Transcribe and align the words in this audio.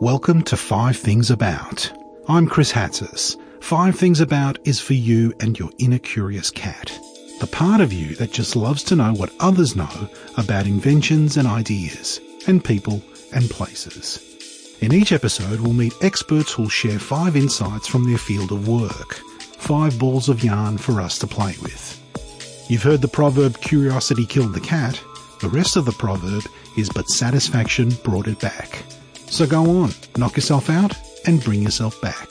Welcome 0.00 0.40
to 0.44 0.56
Five 0.56 0.96
Things 0.96 1.30
About. 1.30 1.92
I'm 2.26 2.48
Chris 2.48 2.72
Hatzis. 2.72 3.36
Five 3.62 3.96
Things 3.96 4.20
About 4.20 4.58
is 4.64 4.80
for 4.80 4.94
you 4.94 5.34
and 5.40 5.58
your 5.58 5.68
inner 5.76 5.98
curious 5.98 6.50
cat. 6.50 6.98
The 7.38 7.46
part 7.46 7.82
of 7.82 7.92
you 7.92 8.14
that 8.14 8.32
just 8.32 8.56
loves 8.56 8.82
to 8.84 8.96
know 8.96 9.12
what 9.12 9.34
others 9.40 9.76
know 9.76 10.08
about 10.38 10.64
inventions 10.64 11.36
and 11.36 11.46
ideas, 11.46 12.18
and 12.46 12.64
people 12.64 13.02
and 13.34 13.50
places. 13.50 14.78
In 14.80 14.94
each 14.94 15.12
episode, 15.12 15.60
we'll 15.60 15.74
meet 15.74 15.92
experts 16.00 16.50
who'll 16.50 16.70
share 16.70 16.98
five 16.98 17.36
insights 17.36 17.86
from 17.86 18.08
their 18.08 18.16
field 18.16 18.52
of 18.52 18.68
work, 18.68 19.16
five 19.58 19.98
balls 19.98 20.30
of 20.30 20.42
yarn 20.42 20.78
for 20.78 21.02
us 21.02 21.18
to 21.18 21.26
play 21.26 21.54
with. 21.60 22.70
You've 22.70 22.84
heard 22.84 23.02
the 23.02 23.06
proverb, 23.08 23.60
curiosity 23.60 24.24
killed 24.24 24.54
the 24.54 24.60
cat. 24.60 24.98
The 25.42 25.50
rest 25.50 25.76
of 25.76 25.84
the 25.84 25.92
proverb 25.92 26.44
is 26.78 26.88
but 26.88 27.10
satisfaction 27.10 27.90
brought 28.02 28.28
it 28.28 28.40
back. 28.40 28.82
So 29.30 29.46
go 29.46 29.82
on, 29.82 29.92
knock 30.16 30.34
yourself 30.36 30.68
out 30.68 30.92
and 31.24 31.42
bring 31.42 31.62
yourself 31.62 32.00
back. 32.02 32.28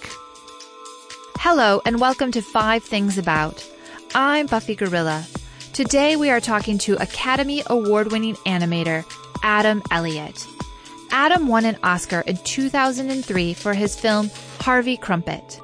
Hello, 1.37 1.81
and 1.85 2.01
welcome 2.01 2.29
to 2.33 2.41
Five 2.41 2.83
Things 2.83 3.17
About. 3.17 3.65
I'm 4.13 4.47
Buffy 4.47 4.75
Gorrilla. 4.75 5.25
Today 5.71 6.17
we 6.17 6.29
are 6.29 6.41
talking 6.41 6.77
to 6.79 7.01
Academy 7.01 7.63
Award 7.67 8.11
winning 8.11 8.35
animator 8.45 9.05
Adam 9.43 9.81
Elliot. 9.91 10.45
Adam 11.09 11.47
won 11.47 11.63
an 11.63 11.77
Oscar 11.83 12.19
in 12.27 12.35
2003 12.43 13.53
for 13.53 13.73
his 13.73 13.97
film 13.97 14.29
Harvie 14.59 14.97
Krumpet. 14.97 15.61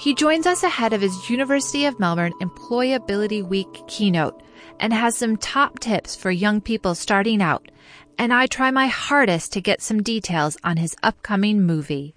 He 0.00 0.14
joins 0.14 0.46
us 0.46 0.62
ahead 0.62 0.94
of 0.94 1.02
his 1.02 1.28
University 1.28 1.84
of 1.84 2.00
Melbourne 2.00 2.32
Employability 2.40 3.46
Week 3.46 3.86
keynote 3.88 4.42
and 4.80 4.94
has 4.94 5.18
some 5.18 5.36
top 5.36 5.80
tips 5.80 6.16
for 6.16 6.30
young 6.30 6.62
people 6.62 6.94
starting 6.94 7.42
out. 7.42 7.70
And 8.18 8.32
I 8.32 8.46
try 8.46 8.70
my 8.70 8.86
hardest 8.86 9.52
to 9.52 9.60
get 9.60 9.82
some 9.82 10.02
details 10.02 10.56
on 10.62 10.76
his 10.76 10.96
upcoming 11.02 11.62
movie. 11.62 12.14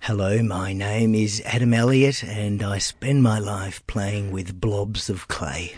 Hello, 0.00 0.42
my 0.42 0.72
name 0.72 1.14
is 1.14 1.42
Adam 1.44 1.74
Elliot, 1.74 2.22
and 2.24 2.62
I 2.62 2.78
spend 2.78 3.22
my 3.22 3.38
life 3.38 3.86
playing 3.86 4.30
with 4.30 4.60
blobs 4.60 5.10
of 5.10 5.28
clay. 5.28 5.74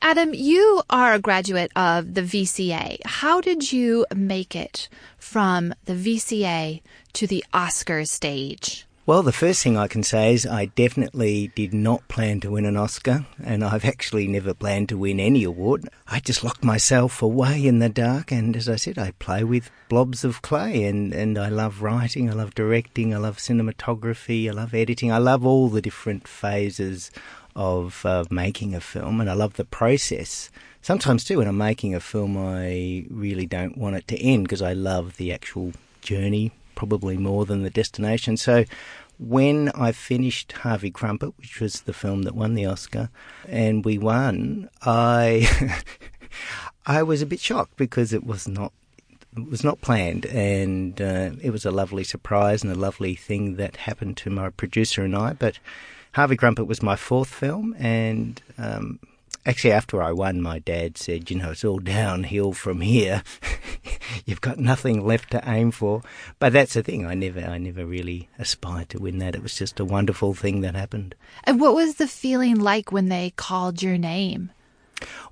Adam, 0.00 0.32
you 0.32 0.82
are 0.90 1.14
a 1.14 1.20
graduate 1.20 1.70
of 1.76 2.14
the 2.14 2.22
VCA. 2.22 2.98
How 3.04 3.40
did 3.40 3.72
you 3.72 4.06
make 4.14 4.56
it 4.56 4.88
from 5.18 5.74
the 5.84 5.94
VCA 5.94 6.82
to 7.12 7.26
the 7.26 7.44
Oscar 7.52 8.04
stage? 8.04 8.86
Well, 9.04 9.24
the 9.24 9.32
first 9.32 9.64
thing 9.64 9.76
I 9.76 9.88
can 9.88 10.04
say 10.04 10.32
is 10.32 10.46
I 10.46 10.66
definitely 10.66 11.50
did 11.56 11.74
not 11.74 12.06
plan 12.06 12.38
to 12.38 12.52
win 12.52 12.64
an 12.64 12.76
Oscar, 12.76 13.26
and 13.42 13.64
I've 13.64 13.84
actually 13.84 14.28
never 14.28 14.54
planned 14.54 14.90
to 14.90 14.96
win 14.96 15.18
any 15.18 15.42
award. 15.42 15.88
I 16.06 16.20
just 16.20 16.44
locked 16.44 16.62
myself 16.62 17.20
away 17.20 17.66
in 17.66 17.80
the 17.80 17.88
dark, 17.88 18.30
and 18.30 18.56
as 18.56 18.68
I 18.68 18.76
said, 18.76 18.98
I 18.98 19.10
play 19.18 19.42
with 19.42 19.72
blobs 19.88 20.22
of 20.22 20.40
clay, 20.40 20.84
and, 20.84 21.12
and 21.12 21.36
I 21.36 21.48
love 21.48 21.82
writing, 21.82 22.30
I 22.30 22.34
love 22.34 22.54
directing, 22.54 23.12
I 23.12 23.16
love 23.16 23.38
cinematography, 23.38 24.48
I 24.48 24.52
love 24.52 24.72
editing, 24.72 25.10
I 25.10 25.18
love 25.18 25.44
all 25.44 25.68
the 25.68 25.82
different 25.82 26.28
phases 26.28 27.10
of 27.56 28.06
uh, 28.06 28.22
making 28.30 28.72
a 28.72 28.80
film, 28.80 29.20
and 29.20 29.28
I 29.28 29.32
love 29.32 29.54
the 29.54 29.64
process. 29.64 30.48
Sometimes, 30.80 31.24
too, 31.24 31.38
when 31.38 31.48
I'm 31.48 31.58
making 31.58 31.92
a 31.96 32.00
film, 32.00 32.38
I 32.38 33.04
really 33.10 33.46
don't 33.46 33.76
want 33.76 33.96
it 33.96 34.06
to 34.06 34.16
end 34.16 34.44
because 34.44 34.62
I 34.62 34.74
love 34.74 35.16
the 35.16 35.32
actual 35.32 35.72
journey 36.02 36.52
probably 36.74 37.16
more 37.16 37.44
than 37.44 37.62
the 37.62 37.70
destination. 37.70 38.36
So 38.36 38.64
when 39.18 39.70
I 39.70 39.92
finished 39.92 40.52
Harvie 40.52 40.90
Krumpet, 40.90 41.34
which 41.38 41.60
was 41.60 41.82
the 41.82 41.92
film 41.92 42.22
that 42.22 42.34
won 42.34 42.54
the 42.54 42.66
Oscar, 42.66 43.10
and 43.48 43.84
we 43.84 43.98
won, 43.98 44.68
I 44.82 45.48
I 46.86 47.02
was 47.02 47.22
a 47.22 47.26
bit 47.26 47.40
shocked 47.40 47.76
because 47.76 48.12
it 48.12 48.24
was 48.24 48.48
not 48.48 48.72
it 49.36 49.48
was 49.48 49.64
not 49.64 49.80
planned, 49.80 50.26
and 50.26 51.00
uh, 51.00 51.30
it 51.40 51.50
was 51.50 51.64
a 51.64 51.70
lovely 51.70 52.04
surprise 52.04 52.62
and 52.62 52.72
a 52.72 52.78
lovely 52.78 53.14
thing 53.14 53.56
that 53.56 53.76
happened 53.76 54.16
to 54.18 54.30
my 54.30 54.50
producer 54.50 55.02
and 55.04 55.16
I. 55.16 55.32
But 55.32 55.58
Harvie 56.12 56.36
Krumpet 56.36 56.66
was 56.66 56.82
my 56.82 56.96
fourth 56.96 57.30
film, 57.30 57.74
and 57.78 58.42
um, 58.58 58.98
actually, 59.46 59.72
after 59.72 60.02
I 60.02 60.12
won, 60.12 60.42
my 60.42 60.58
dad 60.58 60.98
said, 60.98 61.30
"You 61.30 61.38
know, 61.38 61.52
it's 61.52 61.64
all 61.64 61.78
downhill 61.98 62.52
from 62.52 62.80
here. 62.80 63.22
You've 64.24 64.40
got 64.40 64.58
nothing 64.58 65.06
left 65.06 65.30
to 65.32 65.42
aim 65.48 65.70
for." 65.70 66.02
But 66.38 66.52
that's 66.52 66.74
the 66.74 66.82
thing. 66.82 67.06
I 67.06 67.14
never, 67.14 67.40
I 67.40 67.58
never 67.58 67.84
really 67.84 68.28
aspired 68.38 68.88
to 68.90 68.98
win 68.98 69.18
that. 69.18 69.34
It 69.34 69.42
was 69.42 69.56
just 69.56 69.80
a 69.80 69.84
wonderful 69.84 70.34
thing 70.34 70.60
that 70.60 70.74
happened. 70.74 71.14
And 71.44 71.60
what 71.60 71.74
was 71.74 71.96
the 71.96 72.08
feeling 72.08 72.56
like 72.56 72.92
when 72.92 73.08
they 73.08 73.30
called 73.36 73.82
your 73.82 73.98
name? 73.98 74.50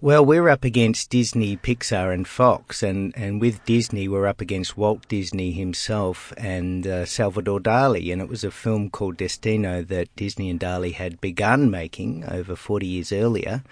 Well, 0.00 0.24
we're 0.24 0.48
up 0.48 0.64
against 0.64 1.10
Disney, 1.10 1.56
Pixar, 1.56 2.12
and 2.12 2.26
Fox, 2.26 2.82
and, 2.82 3.12
and 3.16 3.40
with 3.40 3.64
Disney, 3.64 4.08
we're 4.08 4.26
up 4.26 4.40
against 4.40 4.76
Walt 4.76 5.06
Disney 5.08 5.52
himself 5.52 6.32
and 6.36 6.86
uh, 6.86 7.04
Salvador 7.04 7.60
Dali. 7.60 8.12
And 8.12 8.20
it 8.20 8.28
was 8.28 8.42
a 8.42 8.50
film 8.50 8.90
called 8.90 9.16
Destino 9.16 9.82
that 9.82 10.14
Disney 10.16 10.50
and 10.50 10.58
Dali 10.58 10.94
had 10.94 11.20
begun 11.20 11.70
making 11.70 12.24
over 12.24 12.56
40 12.56 12.86
years 12.86 13.12
earlier. 13.12 13.62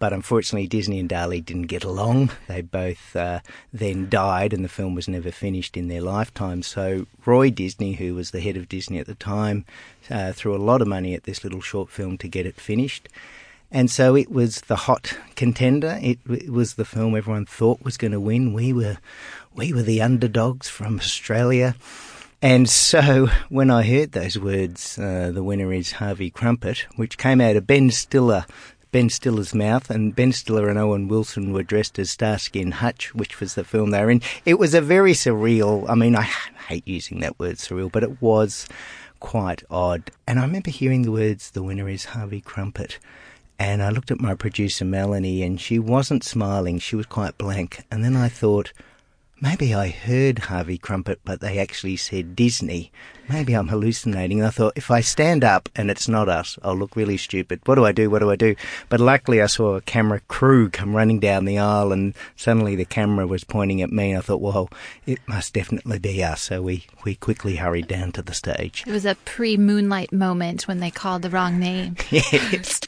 But 0.00 0.12
unfortunately, 0.12 0.66
Disney 0.66 0.98
and 0.98 1.08
Dali 1.08 1.44
didn't 1.44 1.68
get 1.68 1.84
along. 1.84 2.30
They 2.48 2.62
both 2.62 3.14
uh, 3.14 3.40
then 3.72 4.08
died, 4.08 4.52
and 4.52 4.64
the 4.64 4.68
film 4.68 4.96
was 4.96 5.06
never 5.06 5.30
finished 5.30 5.76
in 5.76 5.86
their 5.86 6.00
lifetime. 6.00 6.62
So, 6.62 7.06
Roy 7.24 7.50
Disney, 7.50 7.92
who 7.92 8.14
was 8.14 8.32
the 8.32 8.40
head 8.40 8.56
of 8.56 8.68
Disney 8.68 8.98
at 8.98 9.06
the 9.06 9.14
time, 9.14 9.66
uh, 10.10 10.32
threw 10.32 10.56
a 10.56 10.58
lot 10.58 10.82
of 10.82 10.88
money 10.88 11.14
at 11.14 11.24
this 11.24 11.44
little 11.44 11.60
short 11.60 11.90
film 11.90 12.18
to 12.18 12.28
get 12.28 12.46
it 12.46 12.56
finished. 12.56 13.08
And 13.70 13.90
so 13.90 14.16
it 14.16 14.30
was 14.30 14.62
the 14.62 14.74
hot 14.74 15.16
contender. 15.36 15.98
It, 16.02 16.18
it 16.28 16.50
was 16.50 16.74
the 16.74 16.84
film 16.84 17.14
everyone 17.14 17.46
thought 17.46 17.84
was 17.84 17.96
going 17.96 18.12
to 18.12 18.18
win. 18.18 18.52
We 18.52 18.72
were, 18.72 18.98
we 19.54 19.72
were 19.72 19.82
the 19.82 20.02
underdogs 20.02 20.68
from 20.68 20.98
Australia. 20.98 21.76
And 22.42 22.68
so 22.68 23.28
when 23.48 23.70
I 23.70 23.82
heard 23.82 24.12
those 24.12 24.38
words, 24.38 24.98
uh, 24.98 25.30
the 25.32 25.44
winner 25.44 25.72
is 25.72 25.92
Harvie 25.92 26.32
Krumpet, 26.32 26.86
which 26.96 27.18
came 27.18 27.40
out 27.40 27.56
of 27.56 27.66
Ben 27.66 27.90
Stiller, 27.90 28.46
Ben 28.92 29.08
Stiller's 29.08 29.54
mouth, 29.54 29.88
and 29.88 30.16
Ben 30.16 30.32
Stiller 30.32 30.68
and 30.68 30.78
Owen 30.78 31.06
Wilson 31.06 31.52
were 31.52 31.62
dressed 31.62 31.98
as 31.98 32.10
Starsky 32.10 32.60
and 32.60 32.74
Hutch, 32.74 33.14
which 33.14 33.38
was 33.38 33.54
the 33.54 33.64
film 33.64 33.90
they 33.90 34.04
were 34.04 34.10
in. 34.10 34.22
It 34.44 34.58
was 34.58 34.74
a 34.74 34.80
very 34.80 35.12
surreal. 35.12 35.88
I 35.88 35.94
mean, 35.94 36.16
I 36.16 36.22
hate 36.68 36.88
using 36.88 37.20
that 37.20 37.38
word 37.38 37.56
surreal, 37.56 37.92
but 37.92 38.02
it 38.02 38.20
was 38.20 38.66
quite 39.20 39.62
odd. 39.70 40.10
And 40.26 40.38
I 40.38 40.42
remember 40.42 40.70
hearing 40.70 41.02
the 41.02 41.12
words, 41.12 41.50
"The 41.50 41.62
winner 41.62 41.88
is 41.88 42.06
Harvie 42.06 42.40
Krumpet." 42.40 42.98
And 43.58 43.82
I 43.82 43.90
looked 43.90 44.10
at 44.10 44.20
my 44.20 44.34
producer, 44.34 44.84
Melanie, 44.84 45.42
and 45.42 45.60
she 45.60 45.78
wasn't 45.78 46.24
smiling. 46.24 46.78
She 46.78 46.96
was 46.96 47.06
quite 47.06 47.36
blank. 47.36 47.82
And 47.90 48.02
then 48.02 48.16
I 48.16 48.28
thought, 48.28 48.72
maybe 49.40 49.74
I 49.74 49.88
heard 49.88 50.38
Harvie 50.38 50.78
Krumpet, 50.78 51.20
but 51.24 51.40
they 51.40 51.58
actually 51.58 51.96
said 51.96 52.36
Disney. 52.36 52.92
Maybe 53.28 53.54
I'm 53.54 53.68
hallucinating. 53.68 54.40
And 54.40 54.46
I 54.46 54.50
thought, 54.50 54.74
if 54.76 54.90
I 54.90 55.00
stand 55.00 55.44
up 55.44 55.68
and 55.74 55.90
it's 55.90 56.08
not 56.08 56.28
us, 56.28 56.58
I'll 56.62 56.76
look 56.76 56.96
really 56.96 57.16
stupid. 57.16 57.60
What 57.64 57.76
do 57.76 57.84
I 57.84 57.92
do? 57.92 58.10
What 58.10 58.18
do 58.18 58.30
I 58.30 58.36
do? 58.36 58.56
But 58.88 59.00
luckily, 59.00 59.40
I 59.40 59.46
saw 59.46 59.76
a 59.76 59.80
camera 59.80 60.20
crew 60.28 60.68
come 60.68 60.94
running 60.94 61.20
down 61.20 61.44
the 61.44 61.58
aisle, 61.58 61.92
and 61.92 62.14
suddenly 62.36 62.76
the 62.76 62.84
camera 62.84 63.26
was 63.26 63.44
pointing 63.44 63.82
at 63.82 63.92
me. 63.92 64.10
And 64.10 64.18
I 64.18 64.22
thought, 64.22 64.40
well, 64.40 64.68
it 65.06 65.20
must 65.26 65.54
definitely 65.54 65.98
be 65.98 66.22
us. 66.22 66.42
So 66.42 66.62
we, 66.62 66.86
we 67.04 67.14
quickly 67.14 67.56
hurried 67.56 67.88
down 67.88 68.12
to 68.12 68.22
the 68.22 68.34
stage. 68.34 68.84
It 68.86 68.92
was 68.92 69.06
a 69.06 69.14
pre 69.24 69.56
moonlight 69.56 70.12
moment 70.12 70.68
when 70.68 70.80
they 70.80 70.90
called 70.90 71.22
the 71.22 71.30
wrong 71.30 71.58
name. 71.58 71.96
yes. 72.10 72.80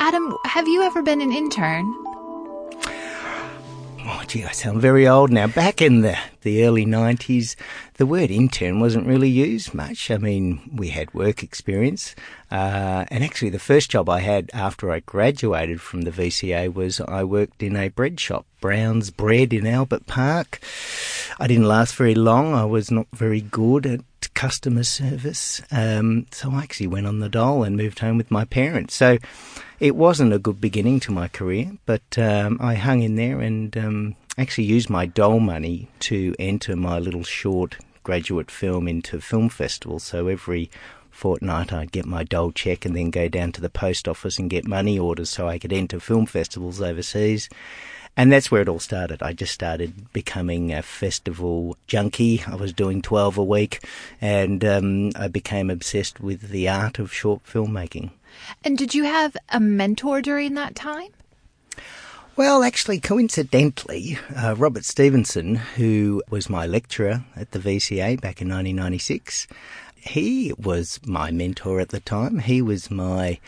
Adam, 0.00 0.36
have 0.44 0.68
you 0.68 0.82
ever 0.82 1.02
been 1.02 1.20
an 1.20 1.32
intern? 1.32 1.92
Oh, 4.08 4.22
gee, 4.28 4.44
I 4.44 4.52
sound 4.52 4.80
very 4.80 5.08
old 5.08 5.32
now. 5.32 5.48
Back 5.48 5.82
in 5.82 6.02
the, 6.02 6.16
the 6.42 6.64
early 6.64 6.86
90s, 6.86 7.56
the 7.94 8.06
word 8.06 8.30
intern 8.30 8.78
wasn't 8.78 9.08
really 9.08 9.28
used 9.28 9.74
much. 9.74 10.12
I 10.12 10.16
mean, 10.16 10.60
we 10.72 10.90
had 10.90 11.12
work 11.12 11.42
experience. 11.42 12.14
Uh, 12.48 13.04
and 13.08 13.24
actually, 13.24 13.50
the 13.50 13.58
first 13.58 13.90
job 13.90 14.08
I 14.08 14.20
had 14.20 14.48
after 14.54 14.92
I 14.92 15.00
graduated 15.00 15.80
from 15.80 16.02
the 16.02 16.12
VCA 16.12 16.72
was 16.72 17.00
I 17.00 17.24
worked 17.24 17.64
in 17.64 17.74
a 17.74 17.88
bread 17.88 18.20
shop, 18.20 18.46
Brown's 18.60 19.10
Bread 19.10 19.52
in 19.52 19.66
Albert 19.66 20.06
Park. 20.06 20.60
I 21.40 21.48
didn't 21.48 21.66
last 21.66 21.96
very 21.96 22.14
long. 22.14 22.54
I 22.54 22.64
was 22.64 22.92
not 22.92 23.08
very 23.12 23.40
good 23.40 23.86
at 23.86 24.02
customer 24.36 24.84
service. 24.84 25.62
Um, 25.72 26.26
so 26.30 26.52
I 26.52 26.62
actually 26.62 26.86
went 26.86 27.06
on 27.06 27.18
the 27.18 27.28
dole 27.28 27.64
and 27.64 27.76
moved 27.76 27.98
home 27.98 28.18
with 28.18 28.30
my 28.30 28.44
parents. 28.44 28.94
So 28.94 29.18
it 29.80 29.96
wasn't 29.96 30.34
a 30.34 30.38
good 30.38 30.60
beginning 30.60 31.00
to 31.00 31.12
my 31.12 31.26
career, 31.26 31.72
but 31.86 32.18
um, 32.18 32.58
I 32.60 32.74
hung 32.74 33.02
in 33.02 33.16
there 33.16 33.40
and 33.40 33.76
um, 33.76 34.14
actually 34.38 34.64
used 34.64 34.90
my 34.90 35.06
dole 35.06 35.40
money 35.40 35.88
to 36.00 36.34
enter 36.38 36.76
my 36.76 36.98
little 36.98 37.24
short 37.24 37.78
graduate 38.04 38.50
film 38.50 38.86
into 38.86 39.20
film 39.20 39.48
festivals. 39.48 40.04
So 40.04 40.28
every 40.28 40.70
fortnight 41.10 41.72
I'd 41.72 41.90
get 41.90 42.04
my 42.04 42.22
dole 42.22 42.52
check 42.52 42.84
and 42.84 42.94
then 42.94 43.10
go 43.10 43.28
down 43.28 43.52
to 43.52 43.62
the 43.62 43.70
post 43.70 44.06
office 44.06 44.38
and 44.38 44.50
get 44.50 44.68
money 44.68 44.98
orders 44.98 45.30
so 45.30 45.48
I 45.48 45.58
could 45.58 45.72
enter 45.72 45.98
film 45.98 46.26
festivals 46.26 46.82
overseas. 46.82 47.48
And 48.16 48.32
that's 48.32 48.50
where 48.50 48.62
it 48.62 48.68
all 48.68 48.80
started. 48.80 49.22
I 49.22 49.34
just 49.34 49.52
started 49.52 50.12
becoming 50.12 50.72
a 50.72 50.82
festival 50.82 51.76
junkie. 51.86 52.42
I 52.46 52.54
was 52.54 52.72
doing 52.72 53.02
12 53.02 53.36
a 53.36 53.44
week 53.44 53.86
and 54.20 54.64
um, 54.64 55.10
I 55.14 55.28
became 55.28 55.68
obsessed 55.68 56.18
with 56.18 56.48
the 56.48 56.68
art 56.68 56.98
of 56.98 57.12
short 57.12 57.44
filmmaking. 57.44 58.10
And 58.64 58.78
did 58.78 58.94
you 58.94 59.04
have 59.04 59.36
a 59.50 59.60
mentor 59.60 60.22
during 60.22 60.54
that 60.54 60.74
time? 60.74 61.10
Well, 62.36 62.62
actually, 62.62 63.00
coincidentally, 63.00 64.18
uh, 64.34 64.54
Robert 64.56 64.84
Stevenson, 64.84 65.54
who 65.54 66.22
was 66.28 66.50
my 66.50 66.66
lecturer 66.66 67.24
at 67.34 67.52
the 67.52 67.58
VCA 67.58 68.20
back 68.20 68.42
in 68.42 68.48
1996, 68.48 69.46
he 69.96 70.52
was 70.58 71.00
my 71.06 71.30
mentor 71.30 71.80
at 71.80 71.88
the 71.88 72.00
time. 72.00 72.40
He 72.40 72.60
was 72.60 72.90
my 72.90 73.40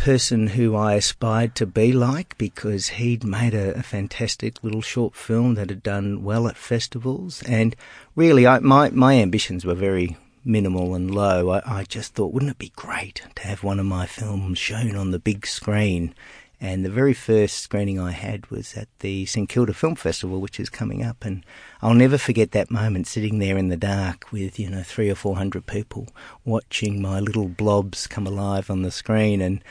person 0.00 0.46
who 0.46 0.74
I 0.74 0.94
aspired 0.94 1.54
to 1.56 1.66
be 1.66 1.92
like 1.92 2.38
because 2.38 2.88
he'd 2.88 3.22
made 3.22 3.52
a, 3.52 3.78
a, 3.78 3.82
fantastic 3.82 4.64
little 4.64 4.80
short 4.80 5.14
film 5.14 5.56
that 5.56 5.68
had 5.68 5.82
done 5.82 6.24
well 6.24 6.48
at 6.48 6.56
festivals. 6.56 7.42
And 7.42 7.76
really, 8.16 8.46
I, 8.46 8.60
my, 8.60 8.88
my 8.90 9.16
ambitions 9.16 9.66
were 9.66 9.74
very 9.74 10.16
minimal 10.42 10.94
and 10.94 11.14
low. 11.14 11.50
I, 11.50 11.80
I 11.80 11.84
just 11.84 12.14
thought, 12.14 12.32
wouldn't 12.32 12.52
it 12.52 12.58
be 12.58 12.72
great 12.74 13.22
to 13.34 13.42
have 13.46 13.62
one 13.62 13.78
of 13.78 13.84
my 13.84 14.06
films 14.06 14.58
shown 14.58 14.96
on 14.96 15.10
the 15.10 15.18
big 15.18 15.46
screen? 15.46 16.14
And 16.62 16.84
the 16.84 16.90
very 16.90 17.14
first 17.14 17.60
screening 17.60 17.98
I 17.98 18.10
had 18.10 18.50
was 18.50 18.74
at 18.74 18.88
the 18.98 19.24
St 19.24 19.48
Kilda 19.48 19.72
Film 19.72 19.94
Festival, 19.94 20.42
which 20.42 20.60
is 20.60 20.68
coming 20.68 21.02
up. 21.02 21.24
And 21.24 21.42
I'll 21.80 21.94
never 21.94 22.18
forget 22.18 22.52
that 22.52 22.70
moment 22.70 23.06
sitting 23.06 23.38
there 23.38 23.56
in 23.56 23.68
the 23.68 23.78
dark 23.78 24.30
with, 24.30 24.58
you 24.58 24.68
know, 24.68 24.82
three 24.82 25.08
or 25.08 25.14
four 25.14 25.36
hundred 25.36 25.64
people 25.64 26.08
watching 26.44 27.00
my 27.00 27.18
little 27.18 27.48
blobs 27.48 28.06
come 28.06 28.26
alive 28.26 28.70
on 28.70 28.82
the 28.82 28.90
screen. 28.90 29.40
And, 29.40 29.64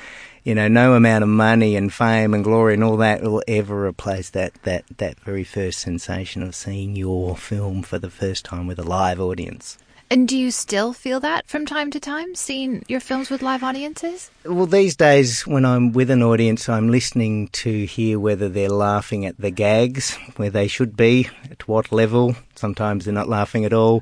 you 0.44 0.56
know, 0.56 0.68
no 0.68 0.96
amount 0.96 1.24
of 1.24 1.30
money 1.30 1.76
and 1.76 1.94
fame 1.94 2.34
and 2.34 2.44
glory 2.44 2.74
and 2.74 2.84
all 2.84 2.98
that 2.98 3.22
will 3.22 3.44
ever 3.48 3.86
replace 3.86 4.32
that, 4.32 4.56
that, 4.64 4.86
that 4.98 5.20
very 5.20 5.44
first 5.44 5.82
sensation 5.82 6.42
of 6.42 6.56
seeing 6.56 6.96
your 6.96 7.38
film 7.38 7.84
for 7.84 8.00
the 8.00 8.10
first 8.10 8.46
time 8.46 8.66
with 8.66 8.80
a 8.80 8.84
live 8.84 9.22
audience. 9.22 9.78
And 10.12 10.28
do 10.28 10.36
you 10.36 10.50
still 10.50 10.92
feel 10.92 11.20
that 11.20 11.48
from 11.48 11.68
time 11.68 11.92
to 11.92 12.00
time, 12.00 12.34
seeing 12.34 12.84
your 12.88 13.00
films 13.00 13.30
with 13.30 13.44
live 13.44 13.64
audiences? 13.64 14.32
Well, 14.44 14.66
these 14.66 14.96
days, 14.96 15.46
when 15.46 15.66
I'm 15.66 15.92
with 15.92 16.10
an 16.10 16.24
audience, 16.24 16.68
I'm 16.68 16.90
listening 16.90 17.50
to 17.50 17.86
hear 17.86 18.20
whether 18.20 18.50
they're 18.50 18.70
laughing 18.70 19.28
at 19.28 19.38
the 19.38 19.52
gags, 19.52 20.16
where 20.36 20.50
they 20.50 20.68
should 20.68 20.98
be, 20.98 21.30
at 21.52 21.68
what 21.68 21.92
level. 21.92 22.36
Sometimes 22.56 23.06
they're 23.06 23.14
not 23.14 23.30
laughing 23.30 23.66
at 23.66 23.74
all. 23.74 24.02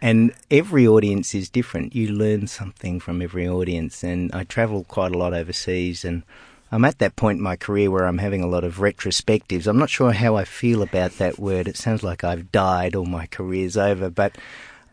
And 0.00 0.32
every 0.48 0.86
audience 0.86 1.34
is 1.34 1.50
different. 1.50 1.92
You 1.92 2.12
learn 2.12 2.46
something 2.46 3.00
from 3.00 3.20
every 3.20 3.48
audience. 3.48 4.04
And 4.04 4.30
I 4.32 4.44
travel 4.44 4.84
quite 4.84 5.12
a 5.12 5.18
lot 5.18 5.34
overseas 5.34 6.04
and 6.04 6.22
I'm 6.70 6.84
at 6.84 6.98
that 6.98 7.16
point 7.16 7.38
in 7.38 7.42
my 7.42 7.56
career 7.56 7.90
where 7.90 8.06
I'm 8.06 8.18
having 8.18 8.42
a 8.42 8.46
lot 8.46 8.62
of 8.62 8.76
retrospectives. 8.76 9.66
I'm 9.66 9.78
not 9.78 9.88
sure 9.88 10.12
how 10.12 10.36
I 10.36 10.44
feel 10.44 10.82
about 10.82 11.12
that 11.12 11.38
word. 11.38 11.66
It 11.66 11.78
sounds 11.78 12.02
like 12.02 12.22
I've 12.22 12.52
died 12.52 12.94
or 12.94 13.06
my 13.06 13.24
career's 13.26 13.76
over, 13.76 14.10
but 14.10 14.36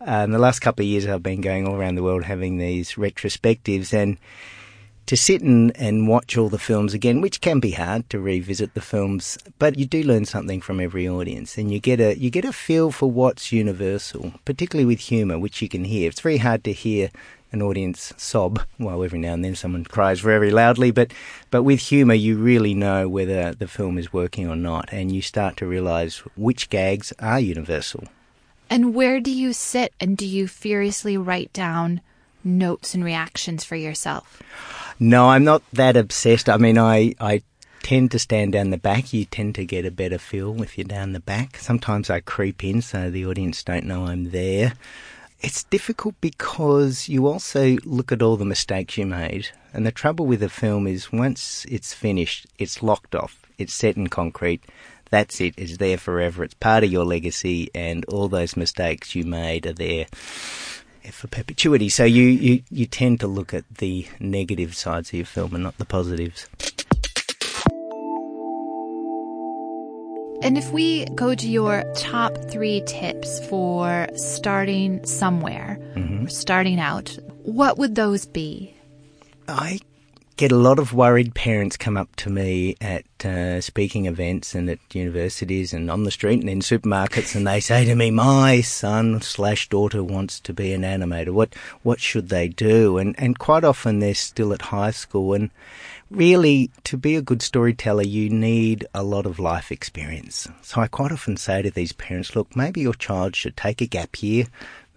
um, 0.05 0.31
the 0.31 0.39
last 0.39 0.59
couple 0.59 0.83
of 0.83 0.87
years, 0.87 1.07
I've 1.07 1.23
been 1.23 1.41
going 1.41 1.67
all 1.67 1.75
around 1.75 1.95
the 1.95 2.03
world 2.03 2.23
having 2.23 2.57
these 2.57 2.93
retrospectives, 2.93 3.93
and 3.93 4.17
to 5.05 5.15
sit 5.15 5.41
and, 5.41 5.75
and 5.77 6.07
watch 6.07 6.37
all 6.37 6.49
the 6.49 6.57
films 6.57 6.93
again, 6.93 7.21
which 7.21 7.41
can 7.41 7.59
be 7.59 7.71
hard 7.71 8.09
to 8.09 8.19
revisit 8.19 8.73
the 8.73 8.81
films, 8.81 9.37
but 9.59 9.77
you 9.77 9.85
do 9.85 10.01
learn 10.03 10.25
something 10.25 10.61
from 10.61 10.79
every 10.79 11.07
audience, 11.07 11.57
and 11.57 11.71
you 11.71 11.79
get 11.79 11.99
a 11.99 12.17
you 12.17 12.29
get 12.29 12.45
a 12.45 12.53
feel 12.53 12.91
for 12.91 13.09
what's 13.11 13.51
universal, 13.51 14.33
particularly 14.45 14.85
with 14.85 14.99
humour, 14.99 15.37
which 15.37 15.61
you 15.61 15.69
can 15.69 15.85
hear. 15.85 16.09
It's 16.09 16.21
very 16.21 16.37
hard 16.37 16.63
to 16.63 16.73
hear 16.73 17.09
an 17.51 17.61
audience 17.61 18.13
sob. 18.17 18.61
Well, 18.79 19.03
every 19.03 19.19
now 19.19 19.33
and 19.33 19.45
then 19.45 19.55
someone 19.55 19.85
cries 19.85 20.19
very 20.19 20.51
loudly, 20.51 20.91
but 20.91 21.11
but 21.51 21.63
with 21.63 21.79
humour, 21.79 22.15
you 22.15 22.37
really 22.37 22.73
know 22.73 23.07
whether 23.07 23.53
the 23.53 23.67
film 23.67 23.97
is 23.97 24.11
working 24.11 24.47
or 24.47 24.55
not, 24.55 24.89
and 24.91 25.11
you 25.11 25.21
start 25.21 25.57
to 25.57 25.67
realise 25.67 26.19
which 26.35 26.69
gags 26.69 27.13
are 27.19 27.39
universal. 27.39 28.05
And 28.69 28.95
where 28.95 29.19
do 29.19 29.31
you 29.31 29.53
sit 29.53 29.93
and 29.99 30.17
do 30.17 30.25
you 30.25 30.47
furiously 30.47 31.17
write 31.17 31.53
down 31.53 32.01
notes 32.43 32.93
and 32.93 33.03
reactions 33.03 33.63
for 33.63 33.75
yourself? 33.75 34.41
No, 34.99 35.29
I'm 35.29 35.43
not 35.43 35.61
that 35.73 35.97
obsessed. 35.97 36.49
I 36.49 36.57
mean, 36.57 36.77
I, 36.77 37.15
I 37.19 37.41
tend 37.83 38.11
to 38.11 38.19
stand 38.19 38.53
down 38.53 38.69
the 38.69 38.77
back. 38.77 39.13
You 39.13 39.25
tend 39.25 39.55
to 39.55 39.65
get 39.65 39.85
a 39.85 39.91
better 39.91 40.17
feel 40.17 40.61
if 40.61 40.77
you're 40.77 40.85
down 40.85 41.13
the 41.13 41.19
back. 41.19 41.57
Sometimes 41.57 42.09
I 42.09 42.19
creep 42.19 42.63
in 42.63 42.81
so 42.81 43.09
the 43.09 43.25
audience 43.25 43.63
don't 43.63 43.85
know 43.85 44.07
I'm 44.07 44.31
there. 44.31 44.73
It's 45.41 45.65
difficult 45.65 46.15
because 46.21 47.07
you 47.09 47.27
also 47.27 47.75
look 47.83 48.11
at 48.11 48.21
all 48.21 48.37
the 48.37 48.45
mistakes 48.45 48.97
you 48.97 49.05
made. 49.05 49.49
And 49.73 49.85
the 49.85 49.91
trouble 49.91 50.25
with 50.25 50.41
a 50.41 50.49
film 50.49 50.87
is 50.87 51.11
once 51.11 51.65
it's 51.69 51.93
finished, 51.93 52.47
it's 52.57 52.81
locked 52.81 53.13
off, 53.13 53.45
it's 53.57 53.73
set 53.73 53.97
in 53.97 54.07
concrete 54.07 54.63
that's 55.09 55.39
it. 55.41 55.53
It's 55.57 55.77
there 55.77 55.97
forever. 55.97 56.43
It's 56.43 56.53
part 56.55 56.83
of 56.83 56.91
your 56.91 57.05
legacy, 57.05 57.69
and 57.73 58.05
all 58.05 58.27
those 58.27 58.57
mistakes 58.57 59.15
you 59.15 59.23
made 59.23 59.65
are 59.65 59.73
there 59.73 60.07
for 61.11 61.27
perpetuity. 61.27 61.89
So 61.89 62.03
you, 62.03 62.23
you, 62.23 62.63
you 62.71 62.85
tend 62.85 63.19
to 63.19 63.27
look 63.27 63.53
at 63.53 63.65
the 63.77 64.07
negative 64.19 64.75
sides 64.75 65.09
of 65.09 65.13
your 65.15 65.25
film 65.25 65.53
and 65.53 65.63
not 65.63 65.77
the 65.77 65.85
positives. 65.85 66.47
And 70.41 70.57
if 70.57 70.71
we 70.71 71.05
go 71.15 71.33
to 71.33 71.47
your 71.47 71.83
top 71.95 72.37
three 72.51 72.83
tips 72.85 73.43
for 73.47 74.07
starting 74.15 75.03
somewhere, 75.05 75.79
mm-hmm. 75.95 76.27
starting 76.27 76.79
out, 76.79 77.17
what 77.43 77.77
would 77.77 77.95
those 77.95 78.25
be? 78.25 78.75
I 79.47 79.79
get 80.37 80.51
a 80.51 80.57
lot 80.57 80.79
of 80.79 80.93
worried 80.93 81.33
parents 81.33 81.77
come 81.77 81.95
up 81.95 82.13
to 82.17 82.29
me 82.29 82.75
at 82.81 83.05
uh, 83.25 83.61
speaking 83.61 84.05
events 84.05 84.53
and 84.53 84.69
at 84.69 84.79
universities 84.93 85.73
and 85.73 85.89
on 85.89 86.03
the 86.03 86.11
street 86.11 86.41
and 86.41 86.49
in 86.49 86.59
supermarkets, 86.59 87.35
and 87.35 87.47
they 87.47 87.59
say 87.59 87.85
to 87.85 87.95
me, 87.95 88.11
"My 88.11 88.61
son 88.61 89.21
slash 89.21 89.69
daughter 89.69 90.03
wants 90.03 90.39
to 90.41 90.53
be 90.53 90.73
an 90.73 90.81
animator. 90.81 91.29
What 91.29 91.55
what 91.83 91.99
should 91.99 92.29
they 92.29 92.47
do?" 92.47 92.97
And 92.97 93.15
and 93.17 93.39
quite 93.39 93.63
often 93.63 93.99
they're 93.99 94.13
still 94.13 94.53
at 94.53 94.63
high 94.63 94.91
school, 94.91 95.33
and 95.33 95.49
really 96.11 96.69
to 96.83 96.97
be 96.97 97.15
a 97.15 97.21
good 97.21 97.41
storyteller, 97.41 98.03
you 98.03 98.29
need 98.29 98.85
a 98.93 99.03
lot 99.03 99.25
of 99.25 99.39
life 99.39 99.71
experience. 99.71 100.47
So 100.61 100.81
I 100.81 100.87
quite 100.87 101.11
often 101.11 101.37
say 101.37 101.61
to 101.61 101.71
these 101.71 101.93
parents, 101.93 102.35
"Look, 102.35 102.55
maybe 102.55 102.81
your 102.81 102.93
child 102.93 103.35
should 103.35 103.55
take 103.55 103.81
a 103.81 103.87
gap 103.87 104.21
year." 104.21 104.47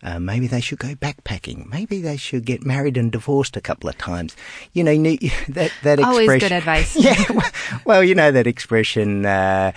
Uh, 0.03 0.21
maybe 0.21 0.47
they 0.47 0.61
should 0.61 0.79
go 0.79 0.95
backpacking. 0.95 1.67
Maybe 1.71 2.01
they 2.01 2.17
should 2.17 2.45
get 2.45 2.65
married 2.65 2.97
and 2.97 3.11
divorced 3.11 3.57
a 3.57 3.61
couple 3.61 3.89
of 3.89 3.99
times. 3.99 4.37
You 4.73 4.85
know, 4.85 4.93
that 5.49 5.73
that 5.83 5.99
expression. 5.99 6.05
Always 6.05 6.41
good 6.41 6.53
advice. 6.53 6.97
yeah. 6.97 7.51
Well, 7.85 8.05
you 8.05 8.15
know 8.15 8.31
that 8.31 8.47
expression. 8.47 9.27
Uh, 9.27 9.73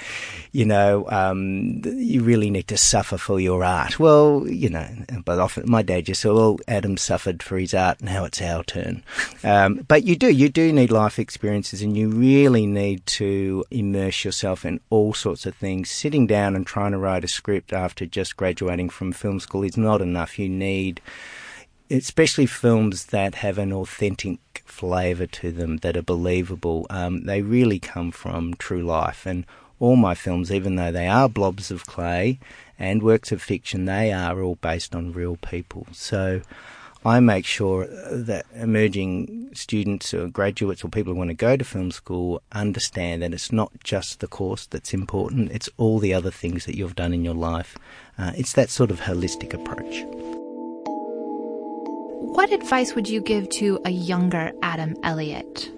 you 0.54 0.66
know, 0.66 1.06
um, 1.10 1.82
you 1.86 2.24
really 2.24 2.50
need 2.50 2.68
to 2.68 2.78
suffer 2.78 3.18
for 3.18 3.40
your 3.40 3.64
art. 3.64 4.00
Well, 4.00 4.46
you 4.48 4.70
know, 4.70 4.88
but 5.24 5.40
often 5.40 5.70
my 5.70 5.82
dad 5.82 6.06
just 6.08 6.22
said, 6.22 6.34
"Well, 6.34 6.60
Adam 6.68 6.98
suffered 6.98 7.42
for 7.42 7.58
his 7.58 7.74
art. 7.74 8.02
Now 8.02 8.26
it's 8.26 8.42
our 8.42 8.64
turn." 8.64 9.04
Um, 9.44 9.86
but 9.88 10.04
you 10.04 10.18
do, 10.18 10.30
you 10.30 10.50
do 10.50 10.74
need 10.74 10.92
life 10.92 11.20
experiences, 11.20 11.82
and 11.82 11.96
you 11.96 12.10
really 12.10 12.66
need 12.66 13.06
to 13.08 13.64
immerse 13.72 14.26
yourself 14.26 14.66
in 14.66 14.82
all 14.90 15.14
sorts 15.14 15.46
of 15.46 15.56
things. 15.56 15.90
Sitting 15.90 16.28
down 16.28 16.56
and 16.56 16.68
trying 16.68 16.92
to 16.92 16.98
write 16.98 17.24
a 17.24 17.30
script 17.30 17.72
after 17.72 18.06
just 18.06 18.36
graduating 18.36 18.90
from 18.90 19.14
film 19.14 19.40
school 19.40 19.64
is 19.64 19.78
not 19.78 20.02
enough. 20.02 20.38
You 20.38 20.50
need 20.50 21.02
especially 21.90 22.46
films 22.46 23.08
that 23.08 23.36
have 23.36 23.58
an 23.58 23.74
authentic 23.74 24.64
flavour 24.66 25.28
to 25.28 25.52
them 25.52 25.78
that 25.78 25.98
are 25.98 26.02
believable. 26.02 26.88
Um, 26.90 27.26
they 27.26 27.42
really 27.42 27.80
come 27.80 28.12
from 28.12 28.54
true 28.56 28.84
life, 28.84 29.26
and 29.26 29.46
all 29.82 29.96
my 29.96 30.14
films, 30.14 30.52
even 30.52 30.76
though 30.76 30.92
they 30.92 31.08
are 31.08 31.28
blobs 31.28 31.72
of 31.72 31.88
clay 31.88 32.40
and 32.78 33.02
works 33.02 33.32
of 33.32 33.42
fiction, 33.42 33.86
they 33.86 34.14
are 34.14 34.42
all 34.42 34.56
based 34.56 34.96
on 34.96 35.12
real 35.12 35.38
people. 35.38 35.88
So 35.92 36.42
I 37.04 37.20
make 37.20 37.46
sure 37.46 37.88
that 38.12 38.46
emerging 38.54 39.50
students 39.54 40.14
or 40.14 40.28
graduates 40.28 40.84
or 40.84 40.90
people 40.90 41.14
who 41.14 41.18
want 41.18 41.32
to 41.32 41.34
go 41.34 41.58
to 41.58 41.66
film 41.66 41.90
school 41.90 42.44
understand 42.52 43.24
that 43.24 43.34
it's 43.34 43.52
not 43.52 43.72
just 43.84 44.20
the 44.20 44.28
course 44.28 44.68
that's 44.68 44.94
important, 44.94 45.52
it's 45.52 45.70
all 45.78 45.98
the 45.98 46.14
other 46.14 46.30
things 46.30 46.66
that 46.66 46.78
you've 46.78 46.96
done 46.96 47.12
in 47.12 47.26
your 47.26 47.34
life. 47.34 47.76
Uh, 48.20 48.34
it's 48.38 48.54
that 48.54 48.70
sort 48.70 48.92
of 48.92 49.02
holistic 49.02 49.52
approach. 49.52 50.06
What 52.34 52.54
advice 52.54 52.94
would 52.94 53.10
you 53.10 53.20
give 53.20 53.50
to 53.50 53.80
a 53.84 53.90
younger 53.90 54.52
Adam 54.62 54.96
Elliot? 55.02 55.72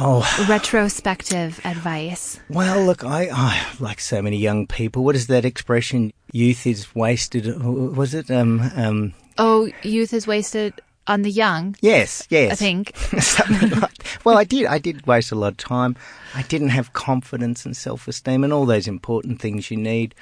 Oh, 0.00 0.46
retrospective 0.48 1.60
advice. 1.64 2.38
Well, 2.48 2.84
look, 2.84 3.02
I, 3.02 3.30
I 3.32 3.66
like 3.80 3.98
so 3.98 4.22
many 4.22 4.36
young 4.36 4.68
people. 4.68 5.02
What 5.02 5.16
is 5.16 5.26
that 5.26 5.44
expression? 5.44 6.12
Youth 6.30 6.68
is 6.68 6.94
wasted. 6.94 7.60
Was 7.60 8.14
it? 8.14 8.30
Um, 8.30 8.60
um. 8.76 9.14
Oh, 9.38 9.68
youth 9.82 10.12
is 10.12 10.24
wasted 10.24 10.80
on 11.08 11.22
the 11.22 11.30
young. 11.30 11.74
Yes, 11.80 12.28
yes. 12.30 12.52
I 12.52 12.54
think. 12.54 12.92
like, 13.82 14.24
well, 14.24 14.38
I 14.38 14.44
did. 14.44 14.66
I 14.66 14.78
did 14.78 15.04
waste 15.04 15.32
a 15.32 15.34
lot 15.34 15.48
of 15.48 15.56
time. 15.56 15.96
I 16.32 16.42
didn't 16.42 16.68
have 16.68 16.92
confidence 16.92 17.66
and 17.66 17.76
self-esteem 17.76 18.44
and 18.44 18.52
all 18.52 18.66
those 18.66 18.86
important 18.86 19.40
things 19.40 19.68
you 19.68 19.78
need. 19.78 20.14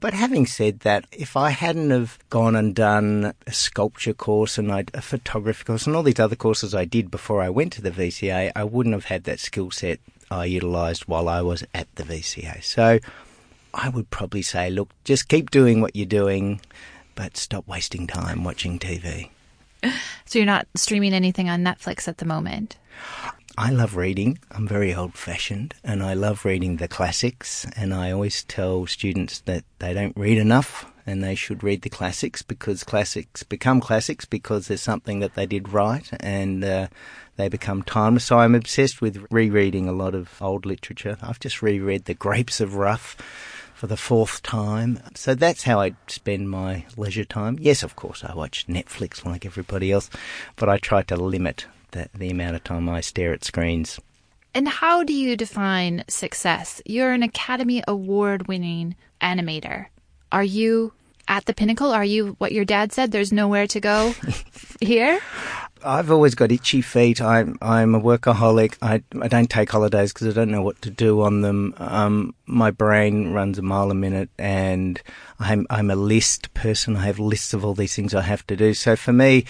But 0.00 0.14
having 0.14 0.46
said 0.46 0.80
that, 0.80 1.06
if 1.12 1.36
I 1.36 1.50
hadn't 1.50 1.90
have 1.90 2.18
gone 2.28 2.56
and 2.56 2.74
done 2.74 3.32
a 3.46 3.52
sculpture 3.52 4.12
course 4.12 4.58
and 4.58 4.70
I'd, 4.70 4.90
a 4.92 5.00
photography 5.00 5.64
course 5.64 5.86
and 5.86 5.96
all 5.96 6.02
these 6.02 6.20
other 6.20 6.36
courses 6.36 6.74
I 6.74 6.84
did 6.84 7.10
before 7.10 7.40
I 7.40 7.48
went 7.48 7.72
to 7.74 7.82
the 7.82 7.90
VCA, 7.90 8.52
I 8.54 8.64
wouldn't 8.64 8.94
have 8.94 9.06
had 9.06 9.24
that 9.24 9.40
skill 9.40 9.70
set 9.70 10.00
I 10.30 10.46
utilised 10.46 11.08
while 11.08 11.28
I 11.28 11.42
was 11.42 11.64
at 11.74 11.94
the 11.94 12.02
VCA. 12.02 12.62
So 12.62 12.98
I 13.72 13.88
would 13.88 14.10
probably 14.10 14.42
say, 14.42 14.70
look, 14.70 14.90
just 15.04 15.28
keep 15.28 15.50
doing 15.50 15.80
what 15.80 15.94
you're 15.96 16.06
doing, 16.06 16.60
but 17.14 17.36
stop 17.36 17.66
wasting 17.66 18.06
time 18.06 18.44
watching 18.44 18.78
TV. 18.78 19.30
So 20.26 20.38
you're 20.38 20.46
not 20.46 20.66
streaming 20.74 21.12
anything 21.12 21.50
on 21.50 21.62
Netflix 21.62 22.08
at 22.08 22.16
the 22.16 22.24
moment? 22.24 22.78
I 23.56 23.70
love 23.70 23.94
reading. 23.94 24.40
I'm 24.50 24.66
very 24.66 24.92
old 24.92 25.14
fashioned 25.14 25.74
and 25.84 26.02
I 26.02 26.14
love 26.14 26.44
reading 26.44 26.78
the 26.78 26.88
classics. 26.88 27.64
And 27.76 27.94
I 27.94 28.10
always 28.10 28.42
tell 28.42 28.86
students 28.86 29.40
that 29.42 29.62
they 29.78 29.94
don't 29.94 30.16
read 30.16 30.38
enough 30.38 30.90
and 31.06 31.22
they 31.22 31.36
should 31.36 31.62
read 31.62 31.82
the 31.82 31.90
classics 31.90 32.42
because 32.42 32.82
classics 32.82 33.44
become 33.44 33.80
classics 33.80 34.24
because 34.24 34.66
there's 34.66 34.82
something 34.82 35.20
that 35.20 35.36
they 35.36 35.46
did 35.46 35.72
right 35.72 36.10
and 36.18 36.64
uh, 36.64 36.88
they 37.36 37.48
become 37.48 37.84
timeless. 37.84 38.24
So 38.24 38.40
I'm 38.40 38.56
obsessed 38.56 39.00
with 39.00 39.24
rereading 39.30 39.88
a 39.88 39.92
lot 39.92 40.16
of 40.16 40.30
old 40.42 40.66
literature. 40.66 41.16
I've 41.22 41.38
just 41.38 41.62
reread 41.62 42.06
The 42.06 42.14
Grapes 42.14 42.60
of 42.60 42.74
Wrath 42.74 43.14
for 43.72 43.86
the 43.86 43.96
fourth 43.96 44.42
time. 44.42 44.98
So 45.14 45.36
that's 45.36 45.62
how 45.62 45.78
I 45.78 45.94
spend 46.08 46.50
my 46.50 46.86
leisure 46.96 47.24
time. 47.24 47.58
Yes, 47.60 47.84
of 47.84 47.94
course, 47.94 48.24
I 48.24 48.34
watch 48.34 48.66
Netflix 48.66 49.24
like 49.24 49.46
everybody 49.46 49.92
else, 49.92 50.10
but 50.56 50.68
I 50.68 50.78
try 50.78 51.02
to 51.02 51.16
limit 51.16 51.66
the, 51.94 52.08
the 52.14 52.30
amount 52.30 52.56
of 52.56 52.64
time 52.64 52.88
I 52.88 53.00
stare 53.00 53.32
at 53.32 53.44
screens. 53.44 53.98
And 54.54 54.68
how 54.68 55.02
do 55.02 55.12
you 55.12 55.36
define 55.36 56.04
success? 56.06 56.80
You're 56.84 57.12
an 57.12 57.22
Academy 57.22 57.82
Award 57.88 58.46
winning 58.46 58.94
animator. 59.20 59.86
Are 60.30 60.44
you 60.44 60.92
at 61.26 61.46
the 61.46 61.54
pinnacle? 61.54 61.90
Are 61.92 62.04
you 62.04 62.36
what 62.38 62.52
your 62.52 62.64
dad 62.64 62.92
said? 62.92 63.10
There's 63.10 63.32
nowhere 63.32 63.66
to 63.68 63.80
go 63.80 64.14
here? 64.80 65.20
I've 65.84 66.10
always 66.10 66.34
got 66.34 66.52
itchy 66.52 66.82
feet. 66.82 67.20
I'm 67.20 67.58
I'm 67.60 67.94
a 67.94 68.00
workaholic. 68.00 68.76
I 68.80 69.02
I 69.20 69.28
don't 69.28 69.50
take 69.50 69.70
holidays 69.70 70.12
because 70.12 70.28
I 70.28 70.32
don't 70.32 70.50
know 70.50 70.62
what 70.62 70.80
to 70.82 70.90
do 70.90 71.20
on 71.22 71.42
them. 71.42 71.74
Um, 71.78 72.34
my 72.46 72.70
brain 72.70 73.32
runs 73.32 73.58
a 73.58 73.62
mile 73.62 73.90
a 73.90 73.94
minute, 73.94 74.30
and 74.38 75.00
I'm 75.38 75.66
I'm 75.68 75.90
a 75.90 75.96
list 75.96 76.54
person. 76.54 76.96
I 76.96 77.06
have 77.06 77.18
lists 77.18 77.54
of 77.54 77.64
all 77.64 77.74
these 77.74 77.94
things 77.94 78.14
I 78.14 78.22
have 78.22 78.46
to 78.46 78.56
do. 78.56 78.72
So 78.72 78.96
for 78.96 79.12
me, 79.12 79.44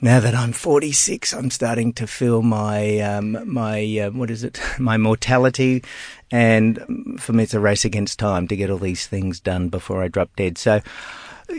now 0.00 0.20
that 0.20 0.34
I'm 0.34 0.52
46, 0.52 1.32
I'm 1.32 1.50
starting 1.50 1.92
to 1.94 2.06
feel 2.06 2.42
my 2.42 3.00
um, 3.00 3.38
my 3.50 3.98
uh, 3.98 4.10
what 4.10 4.30
is 4.30 4.44
it? 4.44 4.60
My 4.78 4.96
mortality, 4.96 5.82
and 6.30 7.18
for 7.18 7.32
me, 7.32 7.44
it's 7.44 7.54
a 7.54 7.60
race 7.60 7.84
against 7.84 8.18
time 8.18 8.46
to 8.48 8.56
get 8.56 8.70
all 8.70 8.78
these 8.78 9.06
things 9.06 9.40
done 9.40 9.68
before 9.68 10.02
I 10.02 10.08
drop 10.08 10.34
dead. 10.36 10.58
So. 10.58 10.80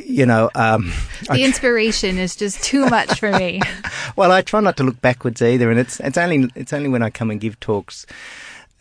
You 0.05 0.27
know, 0.27 0.51
um, 0.53 0.93
the 1.23 1.31
I, 1.31 1.39
inspiration 1.39 2.19
is 2.19 2.35
just 2.35 2.63
too 2.63 2.85
much 2.89 3.19
for 3.19 3.31
me. 3.31 3.59
well, 4.15 4.31
I 4.31 4.43
try 4.43 4.59
not 4.59 4.77
to 4.77 4.83
look 4.83 5.01
backwards 5.01 5.41
either, 5.41 5.71
and 5.71 5.79
it's 5.79 5.99
it's 6.01 6.15
only 6.15 6.47
it's 6.53 6.73
only 6.73 6.89
when 6.89 7.01
I 7.01 7.09
come 7.09 7.31
and 7.31 7.41
give 7.41 7.59
talks 7.59 8.05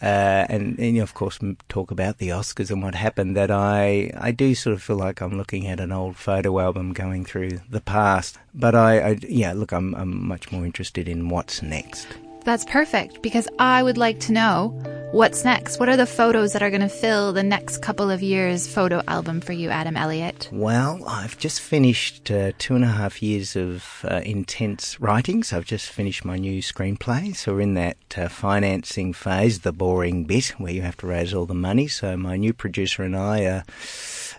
uh, 0.00 0.46
and, 0.48 0.78
and, 0.78 0.96
you 0.96 1.02
of 1.02 1.14
course 1.14 1.40
talk 1.68 1.90
about 1.90 2.18
the 2.18 2.28
Oscars 2.28 2.70
and 2.70 2.82
what 2.82 2.94
happened 2.94 3.36
that 3.36 3.50
I 3.50 4.12
I 4.16 4.30
do 4.30 4.54
sort 4.54 4.74
of 4.74 4.82
feel 4.82 4.96
like 4.96 5.20
I'm 5.20 5.36
looking 5.36 5.66
at 5.66 5.80
an 5.80 5.90
old 5.90 6.16
photo 6.16 6.60
album 6.60 6.92
going 6.92 7.24
through 7.24 7.60
the 7.68 7.80
past. 7.80 8.38
But 8.54 8.74
I, 8.74 9.00
I 9.00 9.18
yeah, 9.22 9.52
look, 9.52 9.72
I'm 9.72 9.94
I'm 9.94 10.26
much 10.26 10.52
more 10.52 10.64
interested 10.64 11.08
in 11.08 11.28
what's 11.28 11.62
next. 11.62 12.06
That's 12.48 12.64
perfect 12.64 13.20
because 13.20 13.46
I 13.58 13.82
would 13.82 13.98
like 13.98 14.20
to 14.20 14.32
know 14.32 14.68
what's 15.12 15.44
next. 15.44 15.78
What 15.78 15.90
are 15.90 15.98
the 15.98 16.06
photos 16.06 16.54
that 16.54 16.62
are 16.62 16.70
going 16.70 16.80
to 16.80 16.88
fill 16.88 17.34
the 17.34 17.42
next 17.42 17.82
couple 17.82 18.10
of 18.10 18.22
years' 18.22 18.66
photo 18.66 19.02
album 19.06 19.42
for 19.42 19.52
you, 19.52 19.68
Adam 19.68 19.98
Elliot? 19.98 20.48
Well, 20.50 21.04
I've 21.06 21.36
just 21.36 21.60
finished 21.60 22.30
uh, 22.30 22.52
two 22.56 22.74
and 22.74 22.84
a 22.84 22.88
half 22.88 23.22
years 23.22 23.54
of 23.54 24.02
uh, 24.10 24.22
intense 24.24 24.98
writing. 24.98 25.42
So 25.42 25.58
I've 25.58 25.66
just 25.66 25.90
finished 25.90 26.24
my 26.24 26.38
new 26.38 26.62
screenplay. 26.62 27.36
So 27.36 27.52
we're 27.52 27.60
in 27.60 27.74
that 27.74 27.98
uh, 28.16 28.28
financing 28.28 29.12
phase, 29.12 29.60
the 29.60 29.70
boring 29.70 30.24
bit 30.24 30.54
where 30.56 30.72
you 30.72 30.80
have 30.80 30.96
to 30.98 31.06
raise 31.06 31.34
all 31.34 31.44
the 31.44 31.52
money. 31.52 31.86
So 31.86 32.16
my 32.16 32.38
new 32.38 32.54
producer 32.54 33.02
and 33.02 33.14
I 33.14 33.44
are 33.44 33.64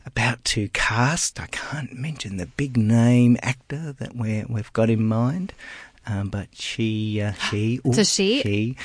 about 0.03 0.43
to 0.45 0.67
cast. 0.69 1.39
I 1.39 1.45
can't 1.47 1.93
mention 1.93 2.37
the 2.37 2.47
big 2.47 2.75
name 2.75 3.37
actor 3.43 3.93
that 3.99 4.15
we 4.15 4.43
we've 4.49 4.73
got 4.73 4.89
in 4.89 5.03
mind. 5.03 5.53
Um, 6.09 6.29
but 6.29 6.47
she, 6.53 7.21
uh, 7.21 7.33
she, 7.33 7.79
ooh, 7.87 7.93
she, 8.03 8.41
she, 8.41 8.77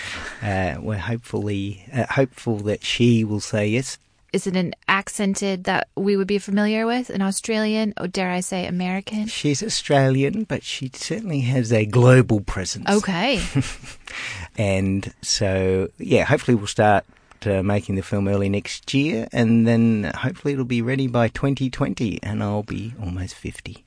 uh, 0.43 0.77
we're 0.81 0.99
hopefully 0.99 1.85
uh, 1.93 2.07
hopeful 2.11 2.59
that 2.61 2.85
she 2.85 3.25
will 3.25 3.41
say 3.41 3.69
yes. 3.69 3.99
Is 4.33 4.49
it 4.49 4.57
an 4.57 4.75
accented 4.89 5.65
that 5.65 5.87
we 5.97 6.17
would 6.17 6.27
be 6.27 6.39
familiar 6.39 6.87
with, 6.87 7.09
an 7.09 7.23
Australian, 7.23 7.95
or 8.01 8.09
dare 8.09 8.33
I 8.33 8.41
say, 8.41 8.67
American? 8.67 9.29
She's 9.29 9.63
Australian, 9.63 10.43
but 10.43 10.65
she 10.65 10.91
certainly 10.93 11.43
has 11.43 11.73
a 11.73 11.87
global 11.87 12.41
presence. 12.41 12.91
Okay. 12.91 13.41
and 14.59 15.15
so, 15.23 15.89
yeah, 15.99 16.25
hopefully 16.25 16.57
we'll 16.57 16.67
start 16.67 17.05
uh, 17.47 17.63
making 17.63 17.95
the 17.95 18.03
film 18.03 18.27
early 18.27 18.49
next 18.49 18.93
year, 18.93 19.29
and 19.33 19.69
then 19.69 20.11
hopefully 20.17 20.55
it'll 20.55 20.65
be 20.65 20.83
ready 20.83 21.07
by 21.07 21.29
2020, 21.29 22.21
and 22.21 22.43
I'll 22.43 22.65
be 22.65 22.93
almost 23.01 23.37
50. 23.37 23.85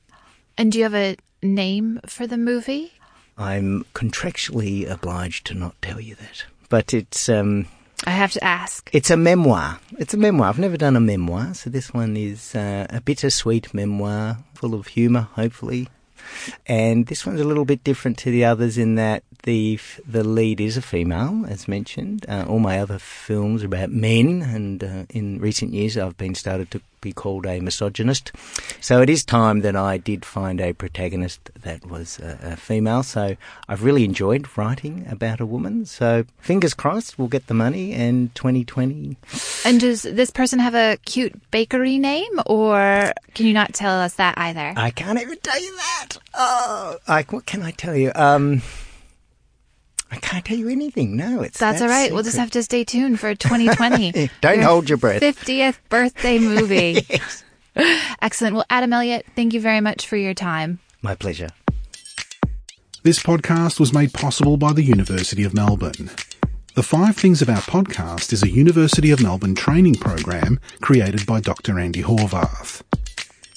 And 0.56 0.72
do 0.72 0.78
you 0.78 0.84
have 0.84 0.94
a 0.94 1.16
name 1.42 2.00
for 2.06 2.26
the 2.26 2.38
movie? 2.38 2.92
I'm 3.38 3.84
contractually 3.94 4.88
obliged 4.90 5.46
to 5.46 5.54
not 5.54 5.80
tell 5.80 6.00
you 6.00 6.16
that. 6.16 6.44
But 6.68 6.92
it's. 6.92 7.28
Um, 7.28 7.66
I 8.06 8.10
have 8.10 8.32
to 8.32 8.44
ask. 8.44 8.90
It's 8.92 9.10
a 9.10 9.16
memoir. 9.16 9.80
It's 9.98 10.14
a 10.14 10.18
memoir. 10.18 10.48
I've 10.48 10.58
never 10.58 10.76
done 10.76 10.96
a 10.96 11.00
memoir, 11.00 11.54
so 11.54 11.70
this 11.70 11.92
one 11.92 12.16
is 12.16 12.54
uh, 12.54 12.86
a 12.90 13.00
bittersweet 13.00 13.72
memoir, 13.74 14.38
full 14.54 14.74
of 14.74 14.88
humour, 14.88 15.28
hopefully. 15.32 15.88
And 16.66 17.06
this 17.06 17.24
one's 17.24 17.40
a 17.40 17.44
little 17.44 17.64
bit 17.64 17.82
different 17.82 18.18
to 18.18 18.30
the 18.30 18.44
others 18.44 18.76
in 18.76 18.96
that 18.96 19.22
the 19.42 19.78
the 20.06 20.24
lead 20.24 20.60
is 20.60 20.76
a 20.76 20.82
female, 20.82 21.44
as 21.48 21.68
mentioned. 21.68 22.26
Uh, 22.28 22.44
all 22.48 22.58
my 22.58 22.78
other 22.78 22.98
films 22.98 23.62
are 23.62 23.66
about 23.66 23.90
men, 23.90 24.42
and 24.42 24.84
uh, 24.84 25.04
in 25.10 25.38
recent 25.38 25.72
years 25.72 25.96
I've 25.96 26.16
been 26.16 26.34
started 26.34 26.70
to 26.72 26.80
be 27.00 27.12
called 27.12 27.46
a 27.46 27.60
misogynist. 27.60 28.32
So 28.80 29.00
it 29.00 29.08
is 29.08 29.24
time 29.24 29.60
that 29.60 29.76
I 29.76 29.98
did 29.98 30.24
find 30.24 30.60
a 30.60 30.72
protagonist 30.72 31.50
that 31.62 31.86
was 31.86 32.18
a, 32.18 32.38
a 32.42 32.56
female. 32.56 33.02
So 33.02 33.36
I've 33.68 33.84
really 33.84 34.04
enjoyed 34.04 34.46
writing 34.56 35.06
about 35.08 35.40
a 35.40 35.46
woman. 35.46 35.86
So 35.86 36.24
fingers 36.38 36.74
crossed, 36.74 37.18
we'll 37.18 37.28
get 37.28 37.46
the 37.46 37.54
money 37.54 37.92
in 37.92 38.30
2020. 38.34 39.16
And 39.64 39.80
does 39.80 40.02
this 40.02 40.30
person 40.30 40.58
have 40.58 40.74
a 40.74 40.98
cute 41.04 41.50
bakery 41.50 41.98
name, 41.98 42.40
or 42.46 43.12
can 43.34 43.46
you 43.46 43.52
not 43.52 43.74
tell 43.74 44.00
us 44.00 44.14
that 44.14 44.36
either? 44.36 44.74
I 44.76 44.90
can't 44.90 45.20
even 45.20 45.38
tell 45.38 45.60
you 45.60 45.76
that. 45.76 46.08
Oh, 46.34 46.96
I, 47.06 47.22
what 47.30 47.46
can 47.46 47.62
I 47.62 47.70
tell 47.70 47.96
you? 47.96 48.12
Um, 48.14 48.62
I 50.10 50.16
can't 50.16 50.44
tell 50.44 50.56
you 50.56 50.68
anything. 50.68 51.16
No, 51.16 51.42
it's 51.42 51.58
that's, 51.58 51.82
all 51.82 51.88
right. 51.88 52.04
Secret. 52.04 52.14
We'll 52.14 52.24
just 52.24 52.38
have 52.38 52.50
to 52.52 52.62
stay 52.62 52.84
tuned 52.84 53.20
for 53.20 53.34
2020. 53.34 54.30
Don't 54.40 54.56
your 54.56 54.64
hold 54.64 54.88
your 54.88 54.98
breath. 54.98 55.22
50th 55.22 55.76
birthday 55.88 56.38
movie. 56.38 57.06
Excellent. 58.22 58.54
Well, 58.54 58.64
Adam 58.70 58.92
Elliot, 58.92 59.26
thank 59.36 59.52
you 59.54 59.60
very 59.60 59.80
much 59.80 60.06
for 60.06 60.16
your 60.16 60.34
time. 60.34 60.80
My 61.02 61.14
pleasure. 61.14 61.48
This 63.02 63.22
podcast 63.22 63.78
was 63.78 63.92
made 63.92 64.12
possible 64.12 64.56
by 64.56 64.72
the 64.72 64.82
University 64.82 65.44
of 65.44 65.54
Melbourne. 65.54 66.10
The 66.74 66.82
Five 66.82 67.16
Things 67.16 67.42
About 67.42 67.62
podcast 67.62 68.32
is 68.32 68.42
a 68.42 68.50
University 68.50 69.10
of 69.10 69.22
Melbourne 69.22 69.54
training 69.54 69.96
program 69.96 70.58
created 70.80 71.26
by 71.26 71.40
Dr. 71.40 71.74
Andi 71.74 72.02
Horvath. 72.04 72.82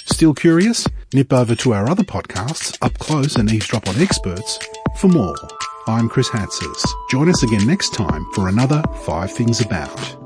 Still 0.05 0.33
curious? 0.33 0.87
Nip 1.13 1.31
over 1.33 1.55
to 1.55 1.73
our 1.73 1.89
other 1.89 2.03
podcasts, 2.03 2.77
Up 2.81 2.97
Close 2.99 3.35
and 3.35 3.51
Eavesdrop 3.51 3.87
on 3.87 3.99
Experts, 3.99 4.59
for 4.97 5.07
more. 5.07 5.35
I'm 5.87 6.07
Chris 6.09 6.29
Hatzis. 6.29 6.83
Join 7.09 7.27
us 7.27 7.41
again 7.41 7.65
next 7.65 7.89
time 7.93 8.25
for 8.33 8.49
another 8.49 8.83
Five 9.03 9.31
Things 9.33 9.61
About. 9.61 10.20